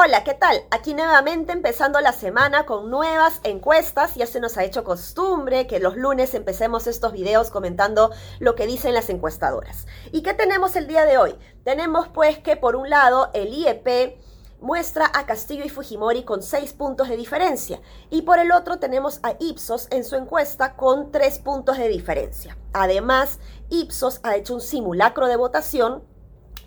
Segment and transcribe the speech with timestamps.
[0.00, 0.62] Hola, ¿qué tal?
[0.70, 4.14] Aquí nuevamente empezando la semana con nuevas encuestas.
[4.14, 8.68] Ya se nos ha hecho costumbre que los lunes empecemos estos videos comentando lo que
[8.68, 9.88] dicen las encuestadoras.
[10.12, 11.34] ¿Y qué tenemos el día de hoy?
[11.64, 14.20] Tenemos pues que por un lado el IEP
[14.60, 19.18] muestra a Castillo y Fujimori con seis puntos de diferencia y por el otro tenemos
[19.24, 22.56] a Ipsos en su encuesta con tres puntos de diferencia.
[22.72, 26.04] Además, Ipsos ha hecho un simulacro de votación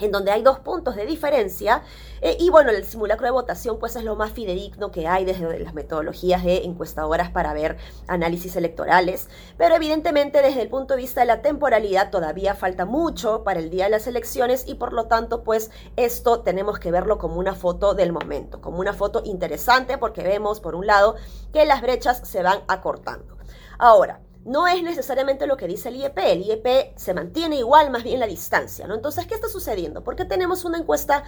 [0.00, 1.82] en donde hay dos puntos de diferencia.
[2.20, 5.58] Eh, y bueno, el simulacro de votación pues es lo más fidedigno que hay desde
[5.60, 9.28] las metodologías de encuestadoras para ver análisis electorales.
[9.56, 13.70] Pero evidentemente desde el punto de vista de la temporalidad todavía falta mucho para el
[13.70, 17.54] día de las elecciones y por lo tanto pues esto tenemos que verlo como una
[17.54, 21.16] foto del momento, como una foto interesante porque vemos por un lado
[21.52, 23.38] que las brechas se van acortando.
[23.78, 26.18] Ahora, no es necesariamente lo que dice el IEP.
[26.18, 28.94] El IEP se mantiene igual, más bien la distancia, ¿no?
[28.94, 30.02] Entonces, ¿qué está sucediendo?
[30.02, 31.24] ¿Por qué tenemos una encuesta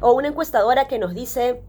[0.00, 1.62] o una encuestadora que nos dice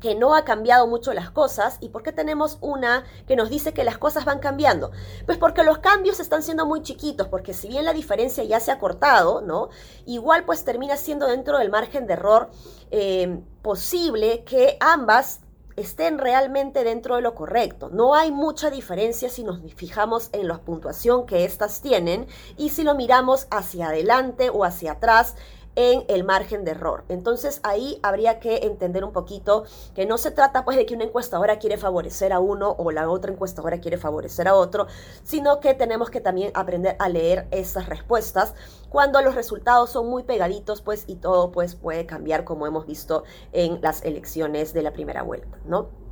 [0.00, 3.72] que no ha cambiado mucho las cosas y por qué tenemos una que nos dice
[3.72, 4.92] que las cosas van cambiando?
[5.24, 8.70] Pues porque los cambios están siendo muy chiquitos, porque si bien la diferencia ya se
[8.70, 9.70] ha cortado, ¿no?
[10.04, 12.50] Igual pues termina siendo dentro del margen de error
[12.90, 15.40] eh, posible que ambas
[15.76, 17.90] estén realmente dentro de lo correcto.
[17.90, 22.82] No hay mucha diferencia si nos fijamos en la puntuación que éstas tienen y si
[22.82, 25.36] lo miramos hacia adelante o hacia atrás
[25.76, 27.04] en el margen de error.
[27.08, 31.04] Entonces ahí habría que entender un poquito que no se trata pues de que una
[31.04, 34.86] encuestadora quiere favorecer a uno o la otra encuestadora quiere favorecer a otro,
[35.22, 38.54] sino que tenemos que también aprender a leer esas respuestas
[38.88, 43.24] cuando los resultados son muy pegaditos pues y todo pues puede cambiar como hemos visto
[43.52, 46.05] en las elecciones de la primera vuelta, ¿no?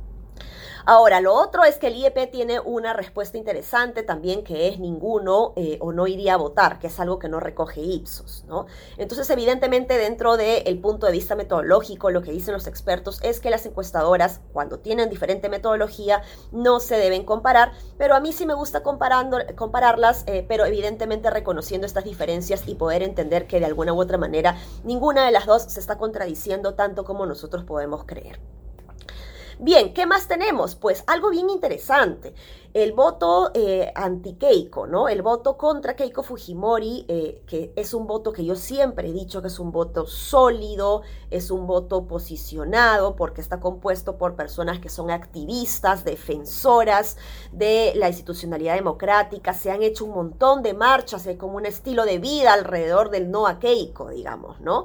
[0.87, 5.53] Ahora, lo otro es que el IEP tiene una respuesta interesante también que es ninguno
[5.55, 8.67] eh, o no iría a votar, que es algo que no recoge Ipsos, ¿no?
[8.97, 13.49] Entonces, evidentemente, dentro del punto de vista metodológico, lo que dicen los expertos es que
[13.49, 16.21] las encuestadoras, cuando tienen diferente metodología,
[16.51, 21.31] no se deben comparar, pero a mí sí me gusta comparando, compararlas, eh, pero evidentemente
[21.31, 25.47] reconociendo estas diferencias y poder entender que de alguna u otra manera ninguna de las
[25.47, 28.39] dos se está contradiciendo tanto como nosotros podemos creer.
[29.57, 30.75] Bien, ¿qué más tenemos?
[30.75, 32.33] Pues algo bien interesante.
[32.73, 35.07] El voto eh, anti-Keiko, ¿no?
[35.07, 39.41] El voto contra Keiko Fujimori, eh, que es un voto que yo siempre he dicho
[39.41, 44.89] que es un voto sólido, es un voto posicionado, porque está compuesto por personas que
[44.89, 47.15] son activistas, defensoras
[47.53, 52.03] de la institucionalidad democrática, se han hecho un montón de marchas, hay como un estilo
[52.03, 54.83] de vida alrededor del no a Keiko, digamos, ¿no?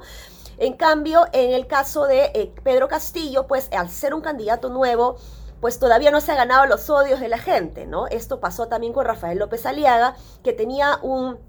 [0.61, 5.15] En cambio, en el caso de eh, Pedro Castillo, pues al ser un candidato nuevo,
[5.59, 8.05] pues todavía no se ha ganado los odios de la gente, ¿no?
[8.05, 11.39] Esto pasó también con Rafael López Aliaga, que tenía un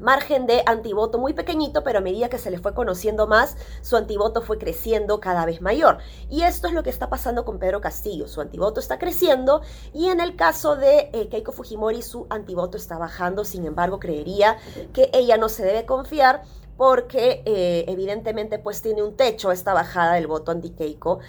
[0.00, 3.98] margen de antivoto muy pequeñito, pero a medida que se le fue conociendo más, su
[3.98, 5.98] antivoto fue creciendo cada vez mayor.
[6.30, 8.26] Y esto es lo que está pasando con Pedro Castillo.
[8.26, 9.60] Su antivoto está creciendo
[9.92, 13.44] y en el caso de eh, Keiko Fujimori, su antivoto está bajando.
[13.44, 14.56] Sin embargo, creería
[14.94, 16.42] que ella no se debe confiar
[16.82, 21.20] porque eh, evidentemente pues tiene un techo esta bajada del voto anti-Keiko.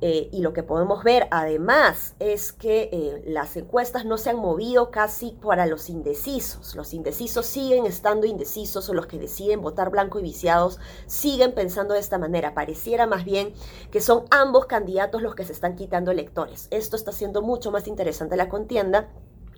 [0.00, 4.36] Eh, y lo que podemos ver además es que eh, las encuestas no se han
[4.36, 6.76] movido casi para los indecisos.
[6.76, 11.94] Los indecisos siguen estando indecisos o los que deciden votar blanco y viciados siguen pensando
[11.94, 12.54] de esta manera.
[12.54, 13.52] Pareciera más bien
[13.90, 16.68] que son ambos candidatos los que se están quitando electores.
[16.70, 19.08] Esto está haciendo mucho más interesante la contienda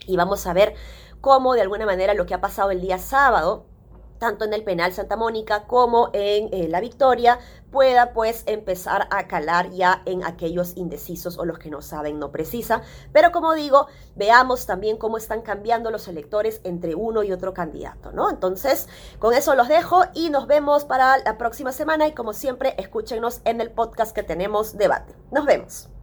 [0.06, 0.72] y vamos a ver
[1.20, 3.66] cómo de alguna manera lo que ha pasado el día sábado
[4.18, 7.38] tanto en el penal Santa Mónica como en eh, La Victoria,
[7.70, 12.32] pueda pues empezar a calar ya en aquellos indecisos o los que no saben, no
[12.32, 12.82] precisa.
[13.12, 18.12] Pero como digo, veamos también cómo están cambiando los electores entre uno y otro candidato,
[18.12, 18.30] ¿no?
[18.30, 18.88] Entonces,
[19.18, 23.40] con eso los dejo y nos vemos para la próxima semana y como siempre, escúchenos
[23.44, 25.14] en el podcast que tenemos debate.
[25.30, 25.95] Nos vemos.